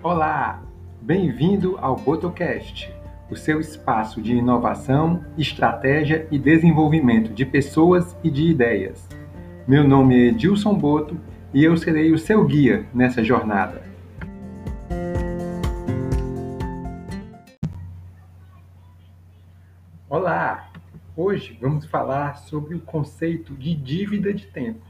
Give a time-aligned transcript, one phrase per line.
[0.00, 0.62] Olá,
[1.02, 2.88] bem-vindo ao Botocast,
[3.28, 9.08] o seu espaço de inovação, estratégia e desenvolvimento de pessoas e de ideias.
[9.66, 11.18] Meu nome é Edilson Boto
[11.52, 13.82] e eu serei o seu guia nessa jornada.
[20.08, 20.70] Olá!
[21.16, 24.86] Hoje vamos falar sobre o conceito de dívida de tempo.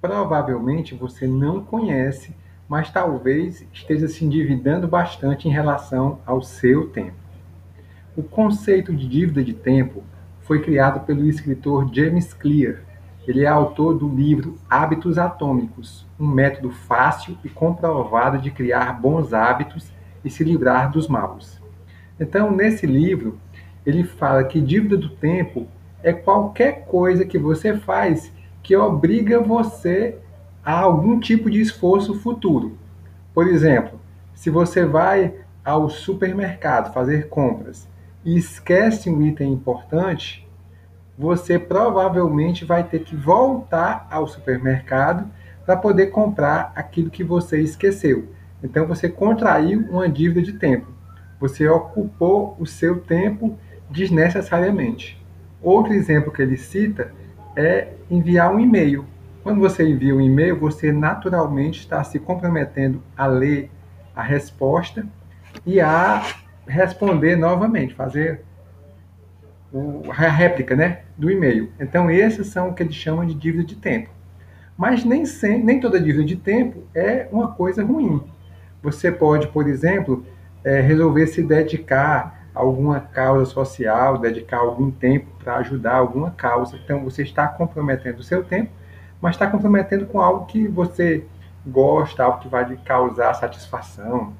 [0.00, 2.32] Provavelmente você não conhece
[2.70, 7.16] mas talvez esteja se endividando bastante em relação ao seu tempo.
[8.16, 10.04] O conceito de dívida de tempo
[10.42, 12.76] foi criado pelo escritor James Clear.
[13.26, 19.34] Ele é autor do livro Hábitos Atômicos, um método fácil e comprovado de criar bons
[19.34, 19.92] hábitos
[20.24, 21.60] e se livrar dos maus.
[22.20, 23.36] Então, nesse livro,
[23.84, 25.66] ele fala que dívida do tempo
[26.04, 30.20] é qualquer coisa que você faz que obriga você
[30.64, 32.76] a algum tipo de esforço futuro.
[33.32, 33.98] Por exemplo,
[34.34, 37.88] se você vai ao supermercado fazer compras
[38.24, 40.46] e esquece um item importante,
[41.18, 45.26] você provavelmente vai ter que voltar ao supermercado
[45.66, 48.28] para poder comprar aquilo que você esqueceu.
[48.62, 50.86] Então você contraiu uma dívida de tempo.
[51.38, 53.58] Você ocupou o seu tempo
[53.90, 55.20] desnecessariamente.
[55.62, 57.12] Outro exemplo que ele cita
[57.56, 59.04] é enviar um e-mail.
[59.42, 63.70] Quando você envia um e-mail, você naturalmente está se comprometendo a ler
[64.14, 65.06] a resposta
[65.64, 66.22] e a
[66.66, 68.44] responder novamente, fazer
[70.08, 71.70] a réplica né, do e-mail.
[71.80, 74.10] Então, esses são o que eles chamam de dívida de tempo.
[74.76, 78.22] Mas nem, sem, nem toda dívida de tempo é uma coisa ruim.
[78.82, 80.24] Você pode, por exemplo,
[80.64, 86.78] é, resolver se dedicar a alguma causa social, dedicar algum tempo para ajudar alguma causa.
[86.82, 88.79] Então, você está comprometendo o seu tempo
[89.20, 91.24] mas está comprometendo com algo que você
[91.66, 94.32] gosta, algo que vai lhe causar satisfação.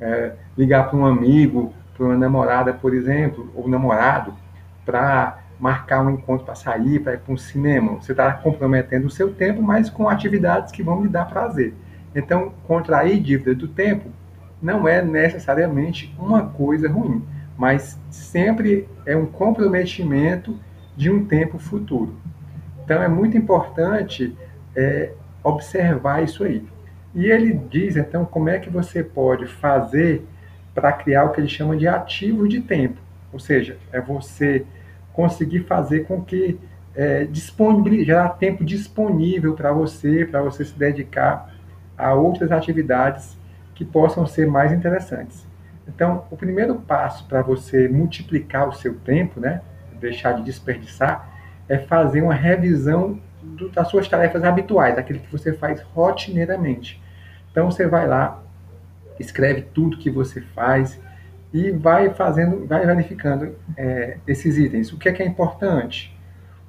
[0.00, 4.34] É, ligar para um amigo, para uma namorada, por exemplo, ou namorado,
[4.84, 7.92] para marcar um encontro para sair, para ir para um cinema.
[7.94, 11.74] Você está comprometendo o seu tempo, mas com atividades que vão lhe dar prazer.
[12.14, 14.10] Então, contrair dívida do tempo
[14.60, 17.22] não é necessariamente uma coisa ruim,
[17.56, 20.58] mas sempre é um comprometimento
[20.96, 22.14] de um tempo futuro.
[22.86, 24.32] Então é muito importante
[24.76, 25.10] é,
[25.42, 26.64] observar isso aí.
[27.12, 30.24] E ele diz então como é que você pode fazer
[30.72, 33.00] para criar o que ele chama de ativo de tempo,
[33.32, 34.64] ou seja, é você
[35.12, 36.60] conseguir fazer com que
[36.94, 37.26] é,
[38.04, 41.52] gerar tempo disponível para você, para você se dedicar
[41.98, 43.36] a outras atividades
[43.74, 45.44] que possam ser mais interessantes.
[45.88, 49.62] Então, o primeiro passo para você multiplicar o seu tempo, né,
[49.98, 51.35] deixar de desperdiçar,
[51.68, 57.00] é fazer uma revisão do, das suas tarefas habituais, aquilo que você faz rotineiramente.
[57.50, 58.42] Então você vai lá,
[59.18, 61.00] escreve tudo que você faz
[61.52, 64.92] e vai fazendo, vai verificando é, esses itens.
[64.92, 66.14] O que é que é importante?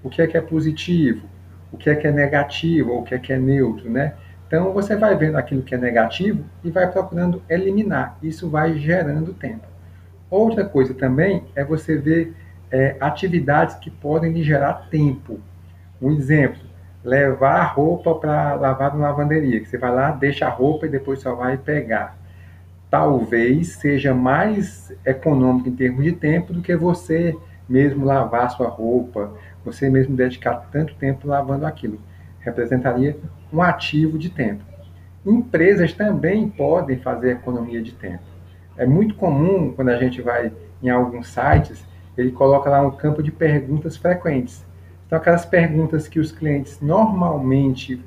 [0.03, 1.27] O que é que é positivo?
[1.71, 2.93] O que é que é negativo?
[2.93, 4.13] O que é que é neutro, né?
[4.47, 8.17] Então você vai vendo aquilo que é negativo e vai procurando eliminar.
[8.23, 9.67] Isso vai gerando tempo.
[10.29, 12.33] Outra coisa também é você ver
[12.71, 15.39] é, atividades que podem lhe gerar tempo.
[16.01, 16.61] Um exemplo,
[17.03, 20.89] levar a roupa para lavar na lavanderia, que você vai lá, deixa a roupa e
[20.89, 22.17] depois só vai pegar.
[22.89, 27.35] Talvez seja mais econômico em termos de tempo do que você
[27.67, 29.31] mesmo lavar sua roupa,
[29.63, 31.99] você mesmo dedicar tanto tempo lavando aquilo.
[32.39, 33.17] Representaria
[33.51, 34.63] um ativo de tempo.
[35.25, 38.23] Empresas também podem fazer economia de tempo.
[38.77, 40.51] É muito comum quando a gente vai
[40.81, 41.85] em alguns sites
[42.17, 44.65] ele coloca lá um campo de perguntas frequentes.
[45.05, 48.03] Então, aquelas perguntas que os clientes normalmente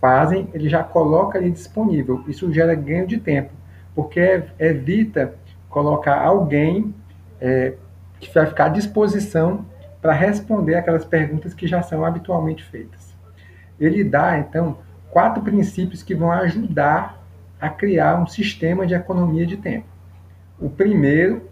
[0.00, 2.24] fazem, ele já coloca ali disponível.
[2.26, 3.52] Isso gera ganho de tempo,
[3.94, 5.34] porque evita
[5.70, 6.94] colocar alguém
[7.40, 7.74] é,
[8.20, 9.64] que vai ficar à disposição
[10.00, 13.14] para responder aquelas perguntas que já são habitualmente feitas.
[13.78, 14.78] Ele dá, então,
[15.10, 17.22] quatro princípios que vão ajudar
[17.60, 19.86] a criar um sistema de economia de tempo.
[20.58, 21.48] O primeiro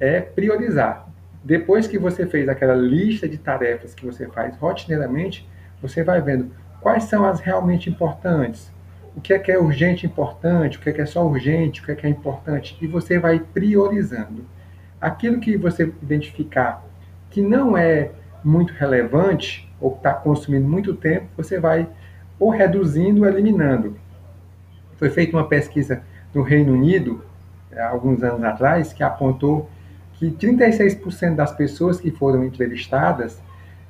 [0.00, 1.11] é priorizar.
[1.44, 5.48] Depois que você fez aquela lista de tarefas que você faz rotineiramente,
[5.80, 6.50] você vai vendo
[6.80, 8.72] quais são as realmente importantes,
[9.16, 11.82] o que é que é urgente e importante, o que é que é só urgente,
[11.82, 14.44] o que é que é importante, e você vai priorizando.
[15.00, 16.84] Aquilo que você identificar
[17.28, 18.10] que não é
[18.44, 21.88] muito relevante ou está consumindo muito tempo, você vai
[22.38, 23.96] ou reduzindo ou eliminando.
[24.96, 26.02] Foi feita uma pesquisa
[26.32, 27.24] no Reino Unido,
[27.76, 29.68] há alguns anos atrás, que apontou
[30.14, 33.40] que 36% das pessoas que foram entrevistadas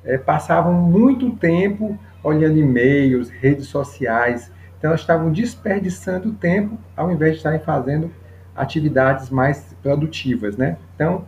[0.03, 7.33] é, passavam muito tempo olhando e-mails, redes sociais, Então, elas estavam desperdiçando tempo ao invés
[7.33, 8.11] de estarem fazendo
[8.53, 10.77] atividades mais produtivas, né?
[10.93, 11.25] Então,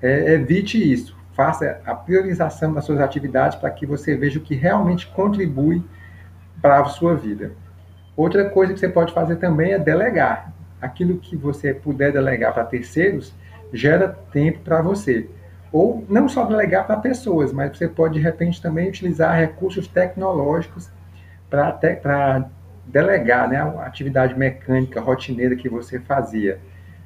[0.00, 1.16] é, evite isso.
[1.32, 5.82] Faça a priorização das suas atividades para que você veja o que realmente contribui
[6.60, 7.52] para a sua vida.
[8.16, 10.52] Outra coisa que você pode fazer também é delegar.
[10.80, 13.32] Aquilo que você puder delegar para terceiros
[13.72, 15.28] gera tempo para você.
[15.72, 20.90] Ou não só delegar para pessoas, mas você pode de repente também utilizar recursos tecnológicos
[21.48, 22.50] para
[22.86, 26.58] delegar né, a atividade mecânica rotineira que você fazia.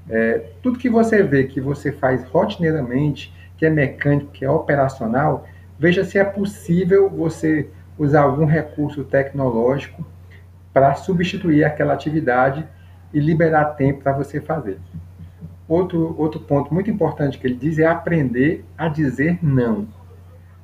[0.08, 5.46] É, tudo que você vê que você faz rotineiramente, que é mecânico, que é operacional,
[5.78, 10.04] veja se é possível você usar algum recurso tecnológico
[10.72, 12.66] para substituir aquela atividade
[13.12, 14.78] e liberar tempo para você fazer.
[15.68, 19.88] Outro, outro ponto muito importante que ele diz é aprender a dizer não.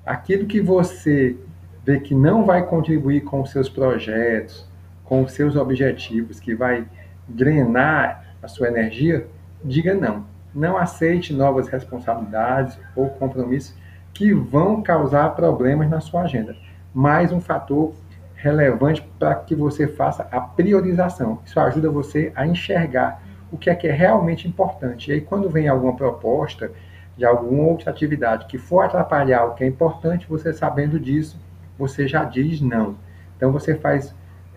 [0.06, 1.36] Aquilo que você
[1.84, 4.66] vê que não vai contribuir com os seus projetos,
[5.04, 6.86] com os seus objetivos, que vai
[7.26, 9.26] drenar a sua energia,
[9.64, 10.24] diga não.
[10.54, 13.74] Não aceite novas responsabilidades ou compromissos
[14.12, 16.54] que vão causar problemas na sua agenda.
[16.94, 17.92] Mais um fator
[18.34, 21.40] relevante para que você faça a priorização.
[21.44, 23.22] Isso ajuda você a enxergar
[23.52, 25.10] o que é que é realmente importante.
[25.10, 26.72] E aí, quando vem alguma proposta
[27.16, 31.38] de alguma outra atividade que for atrapalhar o que é importante, você sabendo disso,
[31.78, 32.96] você já diz não.
[33.36, 34.14] Então você faz,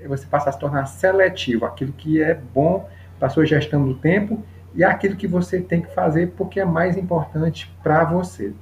[0.07, 2.87] você passa a se tornar seletivo, aquilo que é bom
[3.19, 4.41] para a sua gestão do tempo
[4.73, 8.53] e aquilo que você tem que fazer porque é mais importante para você.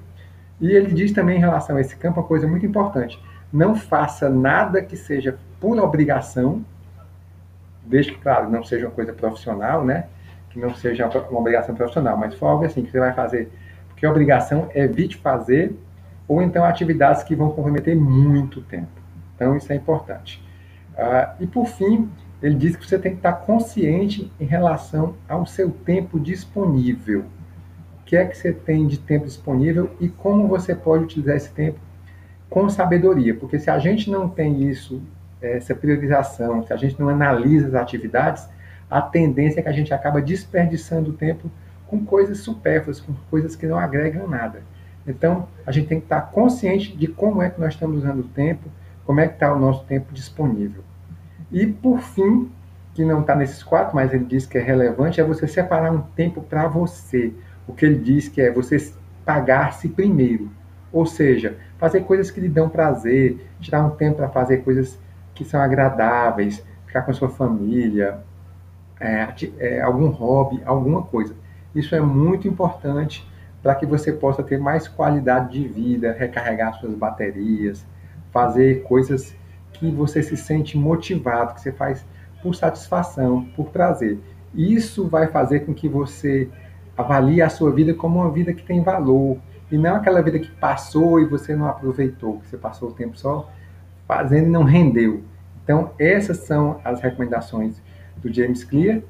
[0.60, 3.20] E ele diz também em relação a esse campo uma coisa muito importante:
[3.52, 6.64] não faça nada que seja por obrigação,
[7.86, 10.06] desde que, claro, não seja uma coisa profissional, né?
[10.54, 13.52] Que não seja uma obrigação profissional, mas for algo assim que você vai fazer,
[13.90, 15.76] porque a obrigação evite fazer,
[16.28, 19.02] ou então atividades que vão comprometer muito tempo.
[19.36, 20.44] Então, isso é importante.
[20.94, 22.08] Uh, e por fim,
[22.42, 27.26] ele diz que você tem que estar consciente em relação ao seu tempo disponível.
[28.00, 31.50] O que é que você tem de tempo disponível e como você pode utilizar esse
[31.50, 31.80] tempo
[32.50, 33.34] com sabedoria.
[33.34, 35.02] Porque se a gente não tem isso,
[35.42, 38.48] essa priorização, se a gente não analisa as atividades,
[38.94, 41.50] a tendência é que a gente acaba desperdiçando tempo
[41.88, 44.62] com coisas supérfluas, com coisas que não agregam nada.
[45.08, 48.28] Então, a gente tem que estar consciente de como é que nós estamos usando o
[48.28, 48.70] tempo,
[49.04, 50.84] como é que está o nosso tempo disponível.
[51.52, 52.52] E por fim,
[52.94, 56.02] que não está nesses quatro, mas ele diz que é relevante, é você separar um
[56.02, 57.34] tempo para você.
[57.68, 58.94] O que ele diz que é você
[59.26, 60.52] pagar-se primeiro.
[60.92, 65.00] Ou seja, fazer coisas que lhe dão prazer, tirar um tempo para fazer coisas
[65.34, 68.22] que são agradáveis, ficar com a sua família,
[69.04, 69.28] é,
[69.60, 71.36] é, algum hobby, alguma coisa.
[71.76, 73.28] Isso é muito importante
[73.62, 77.86] para que você possa ter mais qualidade de vida, recarregar suas baterias,
[78.32, 79.36] fazer coisas
[79.74, 82.06] que você se sente motivado, que você faz
[82.42, 84.20] por satisfação, por prazer.
[84.56, 86.50] Isso vai fazer com que você
[86.98, 89.38] avalie a sua vida como uma vida que tem valor,
[89.72, 93.18] e não aquela vida que passou e você não aproveitou, que você passou o tempo
[93.18, 93.50] só
[94.08, 95.24] fazendo e não rendeu.
[95.64, 97.82] Então, essas são as recomendações
[98.24, 99.02] do James Clear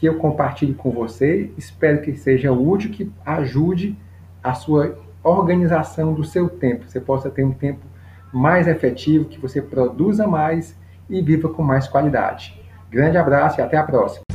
[0.00, 1.52] que eu compartilho com você.
[1.58, 3.94] Espero que seja útil, que ajude
[4.42, 6.88] a sua organização do seu tempo.
[6.88, 7.80] Você possa ter um tempo
[8.32, 10.74] mais efetivo, que você produza mais
[11.10, 12.58] e viva com mais qualidade.
[12.90, 14.29] Grande abraço e até a próxima.